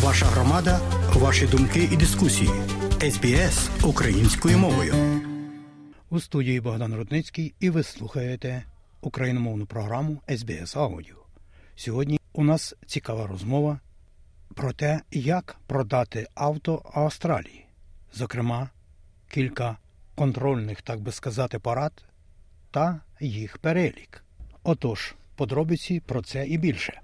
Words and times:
Ваша 0.00 0.26
громада, 0.26 0.80
ваші 1.14 1.46
думки 1.46 1.88
і 1.92 1.96
дискусії. 1.96 2.50
СБС 3.10 3.70
українською 3.84 4.58
мовою. 4.58 4.94
У 6.10 6.20
студії 6.20 6.60
Богдан 6.60 6.94
Рудницький 6.94 7.54
і 7.60 7.70
ви 7.70 7.82
слухаєте 7.82 8.64
україномовну 9.00 9.66
програму 9.66 10.20
СБС 10.36 10.76
Аудіо. 10.76 11.16
Сьогодні 11.76 12.20
у 12.32 12.44
нас 12.44 12.74
цікава 12.86 13.26
розмова 13.26 13.80
про 14.54 14.72
те, 14.72 15.00
як 15.10 15.56
продати 15.66 16.26
авто 16.34 16.90
Австралії, 16.94 17.66
зокрема, 18.12 18.70
кілька 19.28 19.76
контрольних, 20.14 20.82
так 20.82 21.00
би 21.00 21.12
сказати, 21.12 21.58
порад 21.58 22.04
та 22.70 23.00
їх 23.20 23.58
перелік. 23.58 24.24
Отож, 24.62 25.14
подробиці 25.36 26.00
про 26.00 26.22
це 26.22 26.46
і 26.46 26.58
більше. 26.58 27.00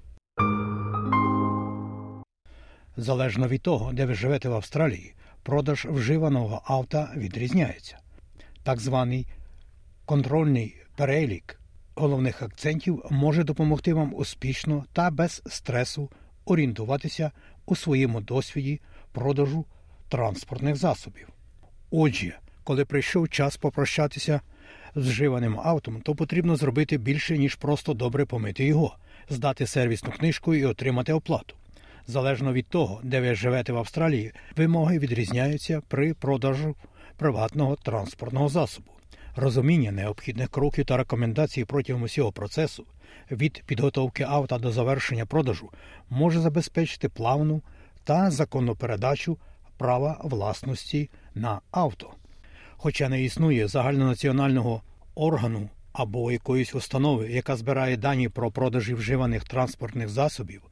Залежно 3.01 3.49
від 3.49 3.63
того, 3.63 3.93
де 3.93 4.07
ви 4.07 4.15
живете 4.15 4.49
в 4.49 4.55
Австралії, 4.55 5.15
продаж 5.43 5.87
вживаного 5.91 6.63
авто 6.65 7.09
відрізняється. 7.17 7.99
Так 8.63 8.81
званий 8.81 9.27
контрольний 10.05 10.77
перелік 10.97 11.61
головних 11.95 12.43
акцентів 12.43 13.05
може 13.11 13.45
допомогти 13.45 13.95
вам 13.95 14.15
успішно 14.15 14.85
та 14.93 15.11
без 15.11 15.43
стресу 15.47 16.11
орієнтуватися 16.45 17.31
у 17.67 17.77
своєму 17.77 18.21
досвіді 18.21 18.81
продажу 19.13 19.65
транспортних 20.09 20.77
засобів. 20.77 21.29
Отже, 21.91 22.39
коли 22.65 22.85
прийшов 22.85 23.29
час 23.29 23.57
попрощатися 23.57 24.41
з 24.95 25.09
вживаним 25.09 25.61
автом, 25.61 26.01
то 26.01 26.15
потрібно 26.15 26.57
зробити 26.57 26.99
більше, 26.99 27.39
ніж 27.39 27.55
просто 27.55 27.95
добре 27.95 28.25
помити 28.25 28.65
його, 28.65 28.97
здати 29.29 29.67
сервісну 29.67 30.11
книжку 30.11 30.55
і 30.55 30.65
отримати 30.65 31.13
оплату. 31.13 31.55
Залежно 32.11 32.53
від 32.53 32.67
того, 32.67 33.01
де 33.03 33.21
ви 33.21 33.35
живете 33.35 33.73
в 33.73 33.79
Австралії, 33.79 34.33
вимоги 34.57 34.99
відрізняються 34.99 35.83
при 35.89 36.15
продажу 36.15 36.75
приватного 37.17 37.77
транспортного 37.77 38.49
засобу. 38.49 38.91
Розуміння 39.37 39.93
необхідних 39.93 40.49
кроків 40.49 40.85
та 40.85 40.97
рекомендацій 40.97 41.65
протягом 41.65 42.03
усього 42.03 42.33
процесу 42.33 42.87
від 43.31 43.63
підготовки 43.67 44.23
авто 44.23 44.59
до 44.59 44.73
завершення 44.73 45.27
продажу 45.27 45.71
може 46.11 46.41
забезпечити 46.41 47.09
плавну 47.09 47.63
та 48.05 48.31
законну 48.31 48.77
передачу 48.77 49.39
права 49.77 50.21
власності 50.25 51.11
на 51.35 51.61
авто. 51.71 52.11
Хоча 52.77 53.09
не 53.09 53.23
існує 53.23 53.69
загальнонаціонального 53.69 54.83
органу 55.15 55.69
або 55.93 56.33
якоїсь 56.33 56.75
установи, 56.75 57.33
яка 57.33 57.57
збирає 57.57 57.97
дані 57.97 58.29
про 58.29 58.51
продажі 58.51 58.95
вживаних 58.95 59.45
транспортних 59.45 60.09
засобів, 60.09 60.63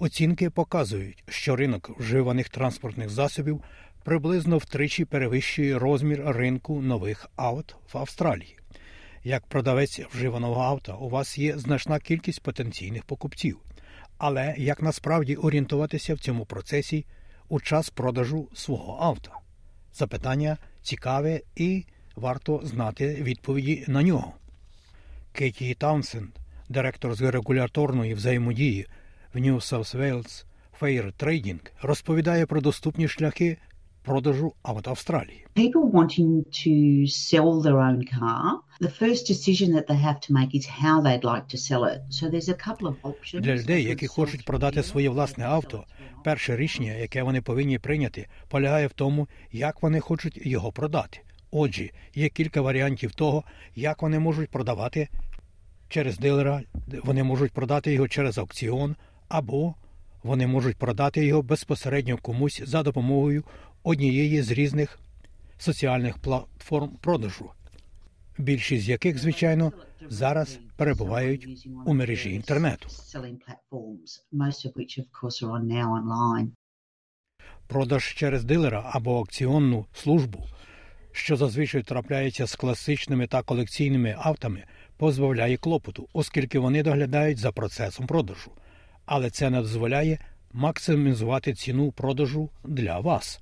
оцінки 0.00 0.50
показують, 0.50 1.24
що 1.28 1.56
ринок 1.56 1.90
вживаних 1.98 2.48
транспортних 2.48 3.10
засобів 3.10 3.62
приблизно 4.04 4.58
втричі 4.58 5.04
перевищує 5.04 5.78
розмір 5.78 6.22
ринку 6.26 6.80
нових 6.82 7.26
авт 7.36 7.76
в 7.92 7.98
Австралії. 7.98 8.56
Як 9.24 9.46
продавець 9.46 10.00
вживаного 10.00 10.62
авто, 10.62 10.98
у 11.00 11.08
вас 11.08 11.38
є 11.38 11.58
значна 11.58 11.98
кількість 11.98 12.42
потенційних 12.42 13.04
покупців, 13.04 13.58
але 14.18 14.54
як 14.58 14.82
насправді 14.82 15.36
орієнтуватися 15.36 16.14
в 16.14 16.18
цьому 16.18 16.44
процесі 16.44 17.06
у 17.48 17.60
час 17.60 17.90
продажу 17.90 18.48
свого 18.54 18.98
авто? 19.00 19.30
Запитання 19.94 20.56
цікаве 20.82 21.40
і 21.56 21.84
варто 22.16 22.60
знати 22.64 23.14
відповіді 23.14 23.84
на 23.88 24.02
нього. 24.02 24.32
Кейті 25.32 25.74
Таунсенд, 25.74 26.28
директор 26.68 27.14
з 27.14 27.20
регуляторної 27.20 28.14
взаємодії 28.14 28.86
в 29.34 29.38
New 29.38 29.56
South 29.60 29.94
Wales 29.96 30.44
Fair 30.80 31.12
Trading, 31.12 31.60
розповідає 31.82 32.46
про 32.46 32.60
доступні 32.60 33.08
шляхи 33.08 33.56
продажу 34.02 34.52
авто 34.62 34.90
Австралії. 34.90 35.46
People 35.56 35.90
wanting 35.92 36.44
to 36.44 37.06
sell 37.06 37.62
their 37.62 37.78
own 37.88 38.02
car, 38.18 38.42
the 38.80 39.02
first 39.02 39.22
decision 39.32 39.68
that 39.76 39.86
they 39.86 40.00
have 40.08 40.20
to 40.26 40.32
make 40.32 40.54
is 40.54 40.66
how 40.66 41.02
they'd 41.02 41.24
like 41.24 41.46
to 41.54 41.58
sell 41.68 41.84
it. 41.84 42.00
So 42.10 42.22
there's 42.30 42.48
a 42.48 42.68
couple 42.68 42.88
of 42.88 42.96
options. 43.02 43.40
Для 43.40 43.54
людей, 43.54 43.84
які 43.84 44.06
хочуть 44.06 44.44
продати 44.44 44.82
своє 44.82 45.08
власне 45.08 45.44
авто, 45.44 45.84
перше 46.24 46.56
рішення, 46.56 46.92
яке 46.92 47.22
вони 47.22 47.40
повинні 47.40 47.78
прийняти, 47.78 48.26
полягає 48.48 48.86
в 48.86 48.92
тому, 48.92 49.28
як 49.52 49.82
вони 49.82 50.00
хочуть 50.00 50.46
його 50.46 50.72
продати. 50.72 51.20
Отже, 51.50 51.90
є 52.14 52.28
кілька 52.28 52.60
варіантів 52.60 53.14
того, 53.14 53.44
як 53.74 54.02
вони 54.02 54.18
можуть 54.18 54.50
продавати 54.50 55.08
через 55.88 56.18
дилера, 56.18 56.62
вони 57.04 57.22
можуть 57.22 57.52
продати 57.52 57.92
його 57.92 58.08
через 58.08 58.38
аукціон, 58.38 58.96
або 59.30 59.74
вони 60.22 60.46
можуть 60.46 60.76
продати 60.76 61.26
його 61.26 61.42
безпосередньо 61.42 62.18
комусь 62.22 62.62
за 62.64 62.82
допомогою 62.82 63.44
однієї 63.82 64.42
з 64.42 64.50
різних 64.50 64.98
соціальних 65.58 66.18
платформ 66.18 66.88
продажу, 67.00 67.50
більшість 68.38 68.84
з 68.84 68.88
яких, 68.88 69.18
звичайно, 69.18 69.72
зараз 70.08 70.58
перебувають 70.76 71.68
у 71.86 71.94
мережі 71.94 72.34
інтернету. 72.34 72.88
Продаж 77.66 78.14
через 78.14 78.44
дилера 78.44 78.90
або 78.92 79.16
аукціонну 79.16 79.86
службу, 79.94 80.46
що 81.12 81.36
зазвичай 81.36 81.82
трапляється 81.82 82.46
з 82.46 82.56
класичними 82.56 83.26
та 83.26 83.42
колекційними 83.42 84.16
автами, 84.18 84.64
позбавляє 84.96 85.56
клопоту, 85.56 86.08
оскільки 86.12 86.58
вони 86.58 86.82
доглядають 86.82 87.38
за 87.38 87.52
процесом 87.52 88.06
продажу, 88.06 88.50
але 89.10 89.30
це 89.30 89.50
не 89.50 89.60
дозволяє 89.60 90.18
максимізувати 90.52 91.54
ціну 91.54 91.92
продажу 91.92 92.50
для 92.64 92.98
вас. 92.98 93.40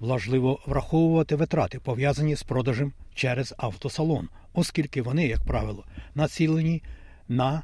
Важливо 0.00 0.60
враховувати 0.66 1.36
витрати, 1.36 1.80
пов'язані 1.80 2.36
з 2.36 2.42
продажем 2.42 2.92
через 3.14 3.54
автосалон, 3.56 4.28
оскільки 4.52 5.02
вони, 5.02 5.26
як 5.26 5.44
правило, 5.44 5.84
націлені 6.14 6.82
на 7.28 7.62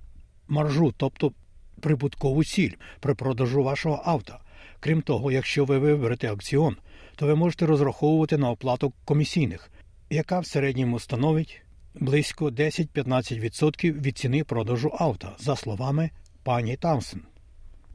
маржу, 0.48 0.94
тобто 0.96 1.32
прибуткову 1.80 2.44
ціль 2.44 2.72
при 3.00 3.14
продажу 3.14 3.62
вашого 3.62 4.02
авто. 4.04 4.38
Крім 4.80 5.02
того, 5.02 5.32
якщо 5.32 5.64
ви 5.64 5.78
виберете 5.78 6.32
акціон, 6.32 6.76
то 7.16 7.26
ви 7.26 7.34
можете 7.34 7.66
розраховувати 7.66 8.38
на 8.38 8.50
оплату 8.50 8.92
комісійних, 9.04 9.70
яка 10.10 10.40
в 10.40 10.46
середньому 10.46 10.98
становить 11.00 11.62
близько 11.94 12.50
10-15% 12.50 13.92
від 13.92 14.18
ціни 14.18 14.44
продажу 14.44 14.96
авто, 14.98 15.32
за 15.38 15.56
словами 15.56 16.10
пані 16.42 16.76
Таунсен. 16.76 17.22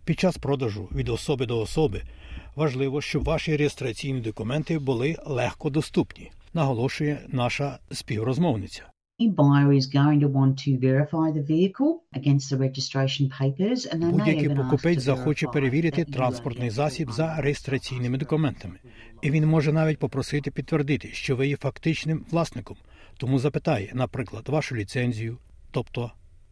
Під 0.09 0.19
час 0.19 0.37
продажу 0.37 0.89
від 0.95 1.09
особи 1.09 1.45
до 1.45 1.59
особи 1.59 2.01
важливо, 2.55 3.01
щоб 3.01 3.23
ваші 3.23 3.55
реєстраційні 3.55 4.21
документи 4.21 4.79
були 4.79 5.15
легко 5.25 5.69
доступні, 5.69 6.31
наголошує 6.53 7.19
наша 7.27 7.79
співрозмовниця. 7.91 8.83
Будь-який 13.93 14.55
покупець 14.55 15.01
захоче 15.03 15.47
перевірити 15.47 16.05
транспортний 16.05 16.69
засіб 16.69 17.11
за 17.11 17.35
реєстраційними 17.35 18.17
документами, 18.17 18.79
і 19.21 19.31
він 19.31 19.45
може 19.45 19.73
навіть 19.73 19.99
попросити 19.99 20.51
підтвердити, 20.51 21.09
що 21.13 21.35
ви 21.35 21.47
є 21.47 21.57
фактичним 21.57 22.25
власником, 22.31 22.77
тому 23.17 23.39
запитає, 23.39 23.91
наприклад, 23.93 24.49
вашу 24.49 24.75
ліцензію, 24.75 25.37
тобто 25.71 26.11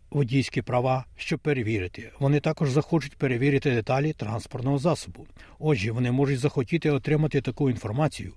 водійські 0.10 0.62
права, 0.62 1.06
щоб 1.18 1.40
перевірити. 1.40 2.12
Вони 2.20 2.40
також 2.40 2.72
захочуть 2.72 3.16
перевірити 3.16 3.72
деталі 3.72 4.14
транспортного 4.14 4.78
засобу. 4.78 5.28
Отже, 5.60 5.92
вони 5.92 6.12
можуть 6.12 6.40
захотіти 6.40 6.92
отримати 6.92 7.42
таку 7.42 7.70
інформацію, 7.70 8.34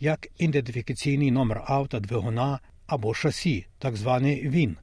як 0.00 0.28
ідентифікаційний 0.38 1.30
номер 1.30 1.62
авто, 1.66 2.00
двигуна 2.00 2.58
або 2.86 3.14
шасі, 3.14 3.66
так 3.78 3.96
званий 3.96 4.48
ВІН, 4.48 4.76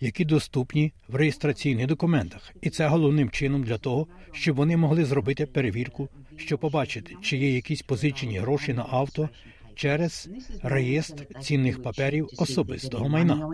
які 0.00 0.24
доступні 0.24 0.92
в 1.08 1.14
реєстраційних 1.14 1.86
документах, 1.86 2.52
і 2.62 2.70
це 2.70 2.88
головним 2.88 3.30
чином 3.30 3.62
для 3.62 3.78
того, 3.78 4.06
щоб 4.32 4.56
вони 4.56 4.76
могли 4.76 5.04
зробити 5.04 5.46
перевірку, 5.46 6.08
щоб 6.36 6.60
побачити, 6.60 7.16
чи 7.22 7.36
є 7.36 7.54
якісь 7.54 7.82
позичені 7.82 8.38
гроші 8.38 8.74
на 8.74 8.86
авто 8.90 9.28
через 9.74 10.28
реєстр 10.62 11.40
цінних 11.40 11.82
паперів 11.82 12.28
особистого 12.38 13.08
майна. 13.08 13.50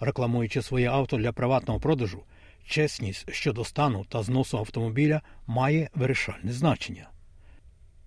Рекламуючи 0.00 0.62
своє 0.62 0.88
авто 0.88 1.16
для 1.16 1.32
приватного 1.32 1.80
продажу, 1.80 2.22
чесність 2.66 3.32
щодо 3.32 3.64
стану 3.64 4.04
та 4.08 4.22
зносу 4.22 4.58
автомобіля 4.58 5.22
має 5.46 5.90
вирішальне 5.94 6.52
значення. 6.52 7.10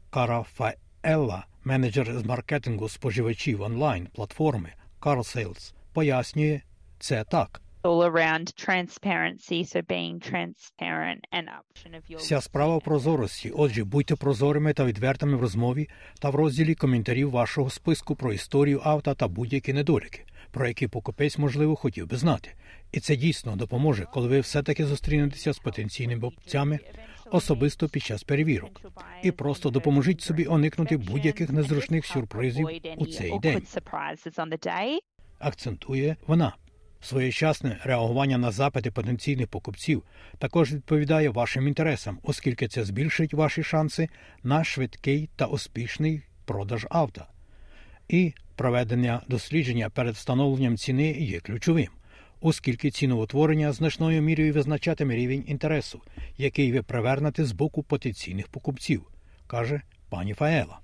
Кара 0.10 0.44
Фаелла, 0.44 1.46
менеджер 1.64 2.20
з 2.20 2.26
маркетингу 2.26 2.90
споживачів 2.90 3.62
онлайн 3.62 4.08
платформи 4.08 4.74
CarSales, 5.02 5.74
пояснює 5.94 6.62
це 7.00 7.24
так. 7.24 7.63
Вся 12.18 12.42
справа 12.42 12.78
в 12.78 12.82
прозорості. 12.82 13.52
Отже, 13.52 13.84
будьте 13.84 14.16
прозорими 14.16 14.74
та 14.74 14.86
відвертими 14.86 15.38
в 15.38 15.42
розмові 15.42 15.90
та 16.20 16.30
в 16.30 16.36
розділі 16.36 16.76
коментарів 16.76 17.30
вашого 17.30 17.70
списку 17.70 18.16
про 18.16 18.34
історію 18.34 18.82
авто 18.84 19.14
та 19.14 19.28
будь-які 19.28 19.74
недоліки, 19.74 20.26
про 20.52 20.68
які 20.68 20.88
покупець, 20.88 21.38
можливо, 21.38 21.76
хотів 21.76 22.08
би 22.08 22.18
знати. 22.18 22.54
І 22.92 23.00
це 23.00 23.16
дійсно 23.16 23.56
допоможе, 23.56 24.08
коли 24.14 24.28
ви 24.28 24.40
все-таки 24.40 24.86
зустрінетеся 24.86 25.54
з 25.54 25.60
потенційними 25.60 26.22
покупцями 26.22 26.80
особисто 27.32 27.90
під 27.90 28.04
час 28.04 28.24
перевірок. 28.24 28.82
І 29.24 29.32
просто 29.32 29.70
допоможіть 29.70 30.22
собі 30.22 30.46
уникнути 30.46 30.98
будь-яких 30.98 31.50
незручних 31.50 32.06
сюрпризів 32.06 32.70
у 32.98 33.06
цей 33.06 33.40
день. 33.40 33.66
Акцентує 35.40 36.16
вона. 36.28 36.54
Своєчасне 37.04 37.80
реагування 37.84 38.38
на 38.38 38.52
запити 38.52 38.92
потенційних 38.92 39.48
покупців 39.48 40.04
також 40.38 40.74
відповідає 40.74 41.30
вашим 41.30 41.68
інтересам, 41.68 42.20
оскільки 42.24 42.68
це 42.68 42.84
збільшить 42.84 43.34
ваші 43.34 43.64
шанси 43.64 44.10
на 44.44 44.64
швидкий 44.64 45.30
та 45.36 45.46
успішний 45.46 46.22
продаж 46.46 46.88
авто. 46.90 47.26
І 48.08 48.34
проведення 48.56 49.22
дослідження 49.28 49.90
перед 49.90 50.16
встановленням 50.16 50.78
ціни 50.78 51.12
є 51.12 51.40
ключовим, 51.40 51.90
оскільки 52.42 52.92
ціноутворення 52.92 53.72
значною 53.72 54.22
мірою 54.22 54.54
визначатиме 54.54 55.16
рівень 55.16 55.44
інтересу, 55.48 56.02
який 56.38 56.72
ви 56.72 56.82
привернете 56.82 57.46
з 57.46 57.52
боку 57.52 57.84
потенційних 57.84 58.48
покупців, 58.48 59.04
каже 59.48 59.82
пані 60.10 60.34
Фаела. 60.34 60.83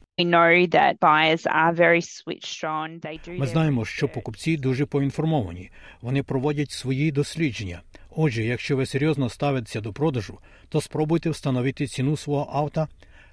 Ми 3.39 3.47
знаємо, 3.47 3.85
що 3.85 4.07
покупці 4.07 4.57
дуже 4.57 4.85
поінформовані. 4.85 5.71
Вони 6.01 6.23
проводять 6.23 6.71
свої 6.71 7.11
дослідження. 7.11 7.81
Отже, 8.09 8.43
якщо 8.43 8.77
ви 8.77 8.85
серйозно 8.85 9.29
ставитеся 9.29 9.81
до 9.81 9.93
продажу, 9.93 10.39
то 10.69 10.81
спробуйте 10.81 11.29
встановити 11.29 11.87
ціну 11.87 12.17
свого 12.17 12.49
авто 12.53 12.87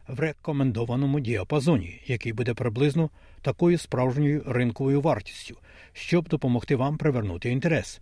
в 0.08 0.20
рекомендованому 0.20 1.20
діапазоні, 1.20 2.02
який 2.06 2.32
буде 2.32 2.54
приблизно 2.54 3.10
такою 3.42 3.78
справжньою 3.78 4.42
ринковою 4.46 5.00
вартістю, 5.00 5.56
щоб 5.92 6.28
допомогти 6.28 6.76
вам 6.76 6.98
привернути 6.98 7.50
інтерес. 7.50 8.00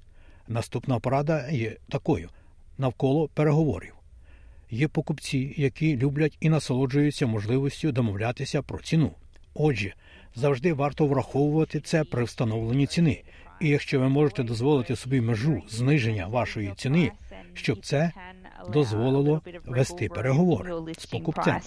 Наступна 0.48 0.98
порада 0.98 1.48
є 1.50 1.76
такою 1.88 2.28
навколо 2.78 3.28
переговорів. 3.28 4.04
Є 4.70 4.88
покупці, 4.88 5.55
які 5.56 5.96
люблять 5.96 6.37
і 6.40 6.49
насолоджуються 6.49 7.26
можливістю 7.26 7.93
домовлятися 7.93 8.62
про 8.62 8.78
ціну. 8.78 9.11
Отже, 9.55 9.94
завжди 10.34 10.72
варто 10.72 11.06
враховувати 11.06 11.81
це 11.81 12.05
при 12.05 12.25
встановленні 12.25 12.87
ціни. 12.87 13.22
І 13.61 13.69
якщо 13.69 14.00
ви 14.00 14.08
можете 14.08 14.43
дозволити 14.43 14.96
собі 14.96 15.20
межу 15.20 15.62
зниження 15.69 16.26
вашої 16.26 16.72
ціни, 16.76 17.12
щоб 17.55 17.87
це 17.87 18.12
дозволило 18.72 19.43
вести 19.64 20.08
переговори 20.08 20.94
з 20.99 21.06
покупцем. 21.06 21.60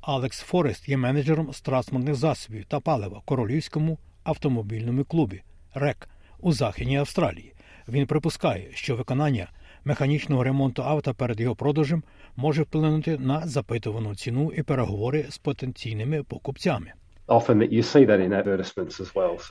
Алекс 0.00 0.40
Форест 0.40 0.88
є 0.88 0.96
менеджером 0.96 1.52
з 1.52 1.60
транспортних 1.60 2.14
засобів 2.14 2.64
та 2.64 2.80
палива 2.80 3.22
королівському 3.24 3.98
автомобільному 4.24 5.04
клубі 5.04 5.42
РЕК 5.74 6.08
у 6.40 6.52
Західній 6.52 6.96
Австралії. 6.96 7.54
Він 7.88 8.06
припускає, 8.06 8.70
що 8.74 8.96
виконання 8.96 9.48
механічного 9.84 10.44
ремонту 10.44 10.82
авто 10.82 11.14
перед 11.14 11.40
його 11.40 11.56
продажем 11.56 12.02
може 12.36 12.62
вплинути 12.62 13.18
на 13.18 13.46
запитувану 13.46 14.14
ціну 14.14 14.52
і 14.52 14.62
переговори 14.62 15.26
з 15.30 15.38
потенційними 15.38 16.22
покупцями. 16.22 16.92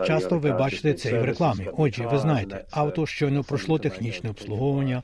Часто 0.08 0.40
ви 0.40 0.52
бачите 0.52 0.94
це 0.94 1.10
і 1.12 1.20
в 1.20 1.24
рекламі. 1.24 1.68
Отже, 1.78 2.08
ви 2.08 2.18
знаєте, 2.18 2.66
авто 2.72 3.06
щойно 3.06 3.44
пройшло 3.44 3.80
технічне 3.80 4.30
обслуговування, 4.30 5.04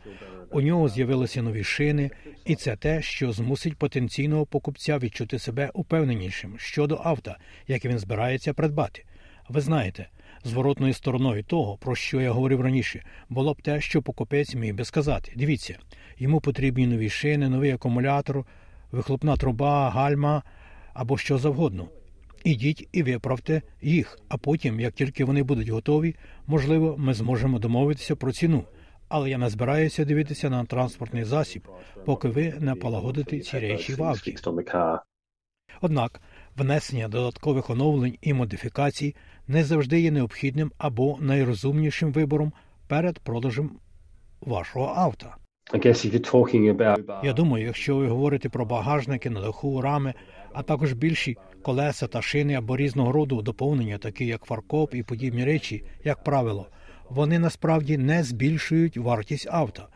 у 0.52 0.62
нього 0.62 0.90
з'явилися 0.90 1.42
нові 1.42 1.64
шини, 1.64 2.12
і 2.46 2.56
це 2.56 2.76
те, 2.76 3.02
що 3.02 3.32
змусить 3.32 3.78
потенційного 3.78 4.46
покупця 4.46 4.98
відчути 4.98 5.40
себе 5.40 5.70
упевненішим 5.74 6.56
щодо 6.58 7.02
авто, 7.04 7.36
яке 7.68 7.90
він 7.90 8.00
збирається 8.00 8.54
придбати. 8.54 9.04
Ви 9.50 9.62
знаєте, 9.62 10.10
зворотною 10.48 10.94
стороною 10.94 11.44
того, 11.44 11.78
про 11.78 11.96
що 11.96 12.22
я 12.22 12.32
говорив 12.32 12.62
раніше, 12.62 13.06
було 13.30 13.54
б 13.54 13.62
те, 13.62 13.82
що 13.82 14.02
покупець 14.02 14.56
міг 14.56 14.76
би 14.76 14.86
сказати: 14.86 15.34
дивіться, 15.36 15.78
йому 16.18 16.42
потрібні 16.42 16.88
нові 16.88 17.10
шини, 17.10 17.50
новий 17.50 17.72
акумулятор, 17.72 18.46
вихлопна 18.92 19.38
труба, 19.38 19.90
гальма 19.90 20.44
або 20.94 21.18
що 21.18 21.38
завгодно. 21.38 21.88
Ідіть 22.44 22.88
і 22.92 23.04
виправте 23.04 23.62
їх, 23.82 24.20
а 24.30 24.38
потім, 24.38 24.80
як 24.80 24.94
тільки 24.94 25.26
вони 25.26 25.44
будуть 25.44 25.70
готові, 25.70 26.16
можливо, 26.48 26.96
ми 26.98 27.14
зможемо 27.14 27.60
домовитися 27.60 28.16
про 28.16 28.32
ціну. 28.32 28.64
Але 29.10 29.30
я 29.30 29.38
не 29.38 29.50
збираюся 29.50 30.06
дивитися 30.06 30.50
на 30.50 30.66
транспортний 30.66 31.24
засіб, 31.24 31.68
поки 32.06 32.28
ви 32.28 32.54
не 32.60 32.76
полагодите 32.76 33.40
ці 33.40 33.60
речі 33.60 33.94
в 33.94 34.04
авті. 34.04 34.32
Однак 35.82 36.22
внесення 36.58 37.08
додаткових 37.08 37.70
оновлень 37.70 38.18
і 38.22 38.34
модифікацій 38.34 39.16
не 39.48 39.64
завжди 39.64 40.02
є 40.02 40.12
необхідним 40.12 40.72
або 40.78 41.18
найрозумнішим 41.20 42.12
вибором 42.12 42.54
перед 42.88 43.20
продажем 43.20 43.72
вашого 44.42 44.94
авто. 44.96 45.28
Я 47.24 47.34
думаю, 47.34 47.66
якщо 47.66 47.96
ви 47.96 48.08
говорите 48.08 48.50
про 48.50 48.66
багажники 48.66 49.30
на 49.30 49.42
даху, 49.42 49.82
рами, 49.82 50.14
а 50.54 50.64
також 50.64 50.94
більші 50.94 51.38
колеса 51.62 52.08
та 52.08 52.22
шини 52.22 52.54
або 52.54 52.78
різного 52.78 53.12
роду 53.12 53.42
доповнення, 53.42 53.98
такі 53.98 54.26
як 54.26 54.46
фаркоп 54.46 54.96
і 54.96 55.04
подібні 55.04 55.46
речі, 55.46 55.84
як 56.04 56.24
правило, 56.24 56.68
вони 57.10 57.40
насправді 57.40 57.98
не 57.98 58.24
збільшують 58.24 58.98
вартість 58.98 59.48
авто, 59.52 59.88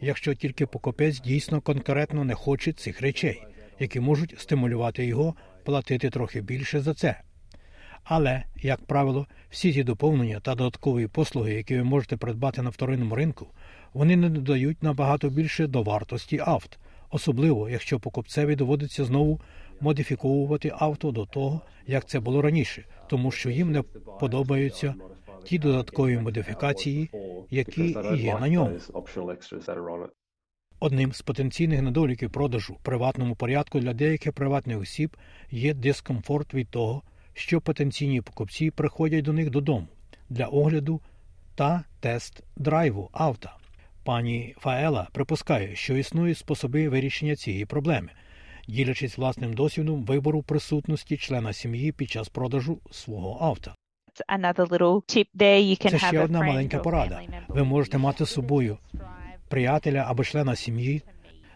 якщо 0.00 0.34
тільки 0.34 0.66
покупець 0.66 1.20
дійсно 1.20 1.60
конкретно 1.60 2.24
не 2.24 2.34
хоче 2.34 2.72
цих 2.72 3.00
речей, 3.00 3.42
які 3.78 4.00
можуть 4.00 4.40
стимулювати 4.40 5.06
його 5.06 5.34
платити 5.64 6.10
трохи 6.10 6.40
більше 6.40 6.80
за 6.80 6.94
це. 6.94 7.20
Але, 8.04 8.44
як 8.56 8.84
правило, 8.84 9.26
всі 9.50 9.72
ці 9.72 9.82
доповнення 9.82 10.40
та 10.40 10.54
додаткові 10.54 11.06
послуги, 11.06 11.54
які 11.54 11.76
ви 11.76 11.84
можете 11.84 12.16
придбати 12.16 12.62
на 12.62 12.70
вторинному 12.70 13.14
ринку, 13.14 13.46
вони 13.92 14.16
не 14.16 14.28
додають 14.28 14.82
набагато 14.82 15.28
більше 15.28 15.66
до 15.66 15.82
вартості 15.82 16.40
авт, 16.46 16.78
особливо 17.10 17.70
якщо 17.70 18.00
покупцеві 18.00 18.56
доводиться 18.56 19.04
знову 19.04 19.40
модифіковувати 19.80 20.72
авто 20.78 21.10
до 21.10 21.26
того, 21.26 21.60
як 21.86 22.04
це 22.04 22.20
було 22.20 22.42
раніше, 22.42 22.84
тому 23.08 23.30
що 23.30 23.50
їм 23.50 23.72
не 23.72 23.82
подобаються 24.20 24.94
ті 25.44 25.58
додаткові 25.58 26.18
модифікації, 26.18 27.10
які 27.50 27.96
є 28.16 28.38
на 28.40 28.48
ньому. 28.48 28.78
Одним 30.82 31.12
з 31.12 31.22
потенційних 31.22 31.82
недоліків 31.82 32.30
продажу 32.30 32.74
в 32.74 32.76
приватному 32.76 33.34
порядку 33.34 33.80
для 33.80 33.92
деяких 33.92 34.32
приватних 34.32 34.80
осіб 34.80 35.16
є 35.50 35.74
дискомфорт 35.74 36.54
від 36.54 36.68
того, 36.68 37.02
що 37.34 37.60
потенційні 37.60 38.20
покупці 38.20 38.70
приходять 38.70 39.24
до 39.24 39.32
них 39.32 39.50
додому 39.50 39.86
для 40.28 40.46
огляду 40.46 41.00
та 41.54 41.84
тест 42.00 42.42
драйву 42.56 43.08
авто. 43.12 43.50
Пані 44.04 44.54
Фаела 44.58 45.08
припускає, 45.12 45.76
що 45.76 45.96
існують 45.96 46.38
способи 46.38 46.88
вирішення 46.88 47.36
цієї 47.36 47.64
проблеми, 47.64 48.08
ділячись 48.68 49.18
власним 49.18 49.52
досвідом 49.52 50.04
вибору 50.04 50.42
присутності 50.42 51.16
члена 51.16 51.52
сім'ї 51.52 51.92
під 51.92 52.10
час 52.10 52.28
продажу 52.28 52.78
свого 52.90 53.38
авто. 53.46 53.74
Це 55.90 55.98
ще 55.98 56.20
одна 56.20 56.42
маленька 56.42 56.78
порада. 56.78 57.20
Ви 57.48 57.64
можете 57.64 57.98
мати 57.98 58.24
з 58.24 58.30
собою 58.30 58.78
приятеля 59.50 60.04
або 60.08 60.24
члена 60.24 60.56
сім'ї 60.56 61.02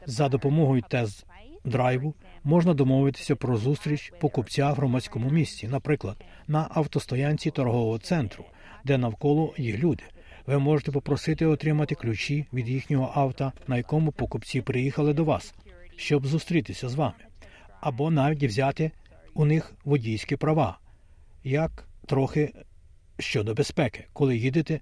за 0.07 0.29
допомогою 0.29 0.83
тест 0.89 1.27
драйву 1.65 2.15
можна 2.45 2.75
домовитися 2.75 3.37
про 3.37 3.57
зустріч 3.57 4.13
покупця 4.21 4.73
в 4.73 4.75
громадському 4.75 5.31
місці, 5.31 5.69
наприклад, 5.69 6.17
на 6.49 6.69
автостоянці 6.71 7.51
торгового 7.51 7.99
центру, 7.99 8.45
де 8.85 8.99
навколо 8.99 9.55
є 9.59 9.77
люди. 9.77 10.03
Ви 10.47 10.59
можете 10.59 10.93
попросити 10.93 11.47
отримати 11.47 11.95
ключі 11.95 12.47
від 12.53 12.69
їхнього 12.69 13.13
авто, 13.15 13.53
на 13.69 13.77
якому 13.77 14.13
покупці 14.13 14.61
приїхали 14.61 15.15
до 15.15 15.25
вас, 15.25 15.55
щоб 15.97 16.27
зустрітися 16.27 16.89
з 16.89 16.95
вами, 16.95 17.25
або 17.81 18.11
навіть 18.11 18.45
взяти 18.45 18.91
у 19.35 19.45
них 19.45 19.73
водійські 19.85 20.37
права, 20.37 20.79
як 21.45 21.89
трохи 22.07 22.53
щодо 23.19 23.55
безпеки, 23.55 24.05
коли 24.13 24.37
їдете 24.37 24.81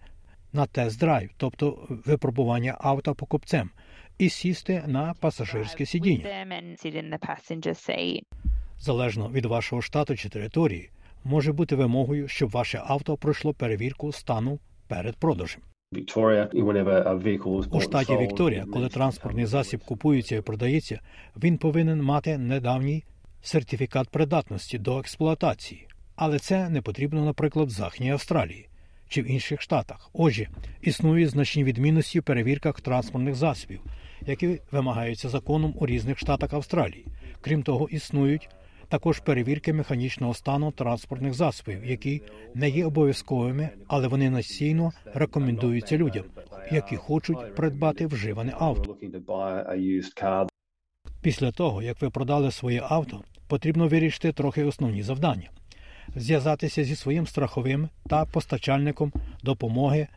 на 0.53 0.67
тест-драйв, 0.67 1.31
тобто 1.37 1.87
випробування 1.89 2.77
авто 2.81 3.15
покупцем, 3.15 3.71
і 4.19 4.29
сісти 4.29 4.83
на 4.87 5.15
пасажирське 5.21 5.87
сидіння. 5.87 6.47
Залежно 8.79 9.29
від 9.29 9.45
вашого 9.47 9.83
штату 9.83 10.17
чи 10.17 10.29
території, 10.29 10.91
може 11.25 11.53
бути 11.53 11.77
вимогою, 11.77 12.29
щоб 12.29 12.51
ваше 12.51 12.83
авто 12.87 13.17
пройшло 13.17 13.55
перевірку 13.55 14.13
стану 14.13 14.59
перед 14.89 15.17
продажем. 15.17 15.63
У 17.77 17.81
штаті 17.81 18.17
Вікторія, 18.17 18.67
коли 18.73 18.89
транспортний 18.89 19.47
засіб 19.47 19.85
купується 19.85 20.37
і 20.37 20.41
продається, 20.41 21.01
він 21.37 21.59
повинен 21.59 22.03
мати 22.03 22.39
недавній 22.39 23.05
сертифікат 23.43 24.09
придатності 24.09 24.79
до 24.79 24.99
експлуатації, 24.99 25.89
але 26.17 26.39
це 26.39 26.69
не 26.69 26.83
потрібно, 26.83 27.25
наприклад, 27.25 27.69
в 27.69 27.71
Західній 27.71 28.11
Австралії 28.11 28.69
чи 29.13 29.23
в 29.23 29.31
інших 29.31 29.63
штатах. 29.63 30.11
Отже, 30.13 30.49
існують 30.81 31.31
значні 31.31 31.65
відмінності 31.65 32.21
в 32.21 32.23
перевірках 32.23 32.81
транспортних 32.81 33.35
засобів, 33.35 33.81
які 34.27 34.61
вимагаються 34.71 35.29
законом 35.29 35.75
у 35.77 35.87
різних 35.87 36.19
штатах 36.19 36.53
Австралії. 36.53 37.07
Крім 37.41 37.63
того, 37.63 37.89
існують 37.89 38.49
також 38.89 39.19
перевірки 39.19 39.73
механічного 39.73 40.35
стану 40.35 40.71
транспортних 40.71 41.35
засобів, 41.35 41.85
які 41.85 42.23
не 42.55 42.69
є 42.69 42.87
обов'язковими, 42.87 43.69
але 43.89 44.09
вони 44.09 44.31
настійно 44.31 44.93
рекомендуються 45.15 45.97
людям, 45.97 46.25
які 46.71 46.97
хочуть 46.97 47.55
придбати 47.55 48.07
вживане 48.07 48.55
авто. 48.59 48.97
Після 51.23 51.53
того, 51.53 51.83
як 51.83 52.03
ви 52.03 52.11
продали 52.11 52.51
своє 52.51 52.83
авто, 52.89 53.23
потрібно 53.49 53.89
вирішити 53.89 54.33
трохи 54.33 54.65
основні 54.65 55.03
завдання: 55.03 55.51
зв'язатися 56.17 56.85
зі 56.85 56.97
своїм 56.97 57.27
страховим 57.27 57.89
та 58.09 58.25
постачальником 58.25 59.13
допомоги 59.43 60.09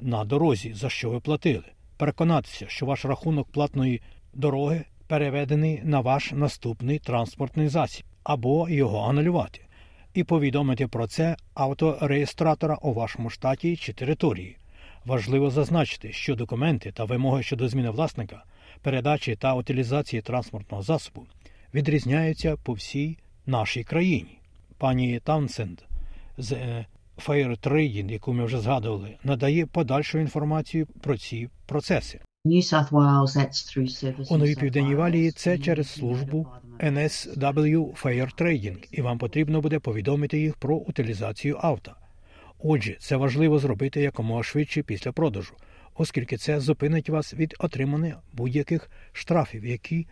на 0.00 0.24
дорозі, 0.24 0.72
за 0.74 0.88
що 0.88 1.10
ви 1.10 1.20
платили, 1.20 1.64
переконатися, 1.96 2.64
що 2.68 2.86
ваш 2.86 3.04
рахунок 3.04 3.48
платної 3.48 4.02
дороги 4.34 4.84
переведений 5.06 5.80
на 5.84 6.00
ваш 6.00 6.32
наступний 6.32 6.98
транспортний 6.98 7.68
засіб, 7.68 8.06
або 8.24 8.68
його 8.68 9.08
анулювати, 9.08 9.60
і 10.14 10.24
повідомити 10.24 10.86
про 10.86 11.06
це 11.06 11.36
автореєстратора 11.54 12.78
у 12.82 12.92
вашому 12.92 13.30
штаті 13.30 13.76
чи 13.76 13.92
території. 13.92 14.56
Важливо 15.04 15.50
зазначити, 15.50 16.12
що 16.12 16.34
документи 16.34 16.92
та 16.92 17.04
вимоги 17.04 17.42
щодо 17.42 17.68
зміни 17.68 17.90
власника, 17.90 18.44
передачі 18.82 19.36
та 19.36 19.54
утилізації 19.54 20.22
транспортного 20.22 20.82
засобу 20.82 21.26
відрізняються 21.74 22.56
по 22.56 22.72
всій 22.72 23.18
нашій 23.46 23.84
країні. 23.84 24.38
Пані 24.82 25.20
Таунсенд 25.24 25.80
з 26.38 26.52
е, 26.52 26.86
Fair 27.18 27.68
Trading, 27.68 28.12
яку 28.12 28.32
ми 28.32 28.44
вже 28.44 28.60
згадували, 28.60 29.16
надає 29.24 29.66
подальшу 29.66 30.18
інформацію 30.18 30.86
про 31.00 31.18
ці 31.18 31.48
процеси. 31.66 32.20
У 34.30 34.38
Новій 34.38 34.54
Південній 34.54 34.94
Валії 34.94 35.30
це 35.30 35.58
через 35.58 35.88
службу 35.88 36.46
NSW 36.80 38.02
Fair 38.02 38.42
Trading, 38.42 38.88
і 38.90 39.02
вам 39.02 39.18
потрібно 39.18 39.60
буде 39.60 39.78
повідомити 39.78 40.40
їх 40.40 40.56
про 40.56 40.76
утилізацію 40.76 41.58
авто. 41.60 41.92
Отже, 42.58 42.96
це 43.00 43.16
важливо 43.16 43.58
зробити 43.58 44.00
якомога 44.00 44.42
швидше 44.42 44.82
після 44.82 45.12
продажу, 45.12 45.54
оскільки 45.94 46.36
це 46.36 46.60
зупинить 46.60 47.08
вас 47.08 47.34
від 47.34 47.54
отримання 47.58 48.16
будь-яких 48.32 48.90
штрафів, 49.12 49.64
які 49.64 50.06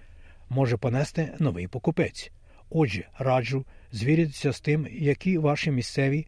може 0.49 0.77
понести 0.77 1.35
новий 1.39 1.69
покупець. 1.69 2.31
Отже, 2.71 3.09
раджу 3.19 3.65
звіритися 3.93 4.53
з 4.53 4.61
тим, 4.61 4.87
які 4.91 5.39
ваші 5.39 5.71
місцеві 5.71 6.27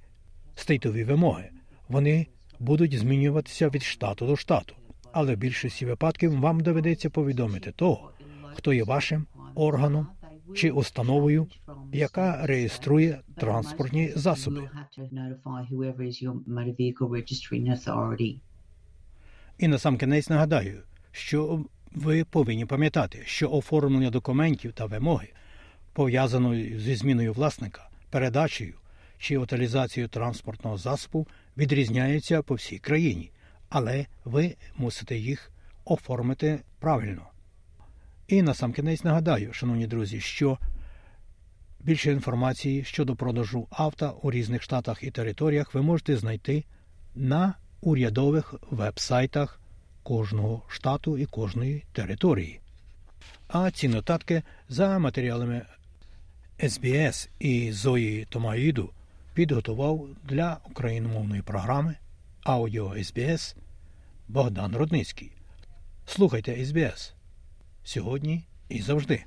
стейтові 0.55 1.05
вимоги. 1.05 1.51
Вони 1.89 2.27
будуть 2.59 2.99
змінюватися 2.99 3.69
від 3.69 3.83
штату 3.83 4.27
до 4.27 4.37
штату, 4.37 4.75
але 5.13 5.35
в 5.35 5.39
більшості 5.39 5.87
випадків 5.87 6.41
вам 6.41 6.61
доведеться 6.61 7.11
повідомити 7.11 7.73
того, 7.73 8.11
хто 8.55 8.73
є 8.73 8.85
вашим 8.85 9.27
органом 9.55 10.07
чи 10.55 10.71
установою, 10.71 11.47
яка 11.93 12.47
реєструє 12.47 13.21
транспортні 13.37 14.13
засоби. 14.17 14.71
І 19.59 19.69
на 19.69 19.79
сам 19.79 19.99
кінець 19.99 20.31
нагадаю, 20.31 20.83
що 21.13 21.65
ви 21.93 22.25
повинні 22.25 22.67
пам'ятати, 22.67 23.23
що 23.25 23.51
оформлення 23.51 24.11
документів 24.11 24.73
та 24.73 24.87
вимоги, 24.87 25.29
пов'язаної 25.93 26.79
зі 26.79 26.95
зміною 26.95 27.33
власника, 27.33 27.89
передачею 28.11 28.75
чи 29.19 29.39
утилізацією 29.39 30.09
транспортного 30.09 30.79
засобу, 30.79 31.27
відрізняється 31.57 32.43
по 32.43 32.55
всій 32.55 32.79
країні, 32.79 33.31
але 33.69 34.07
ви 34.25 34.57
мусите 34.77 35.17
їх 35.17 35.51
оформити 35.85 36.61
правильно. 36.79 37.27
І 38.29 38.43
на 38.43 38.55
сам 38.55 38.73
кінець 38.73 39.05
нагадаю, 39.05 39.53
шановні 39.53 39.87
друзі, 39.87 40.21
що 40.21 40.59
більше 41.81 42.13
інформації 42.13 42.85
щодо 42.85 43.17
продажу 43.17 43.67
авто 43.71 44.19
у 44.23 44.31
різних 44.31 44.63
штатах 44.63 45.03
і 45.03 45.11
територіях 45.11 45.75
ви 45.75 45.83
можете 45.83 46.17
знайти 46.17 46.65
на 47.15 47.55
урядових 47.81 48.55
веб-сайтах 48.71 49.61
кожного 50.03 50.63
штату 50.69 51.19
і 51.19 51.27
кожної 51.27 51.85
території. 51.93 52.61
А 53.49 53.71
ці 53.71 53.89
нотатки 53.89 54.43
за 54.69 54.99
матеріалами 54.99 55.63
СБС 56.69 57.29
і 57.39 57.73
Зої 57.73 58.25
Томаїду 58.25 58.91
підготував 59.35 60.09
для 60.25 60.59
україномовної 60.71 61.43
програми 61.43 61.97
Аудіо 62.43 63.05
СБС 63.05 63.57
Богдан 64.29 64.77
Рудницький. 64.77 65.33
Слухайте 66.07 66.65
СБС 66.65 67.15
сьогодні 67.85 68.45
і 68.69 68.83
завжди. 68.83 69.25